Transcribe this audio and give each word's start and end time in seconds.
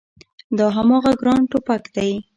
دا 0.57 0.65
هماغه 0.77 1.11
ګران 1.19 1.41
ټوپګ 1.51 1.83
دی 1.95 2.11